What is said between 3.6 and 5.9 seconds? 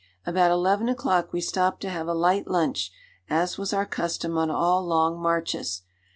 our custom on all long marches.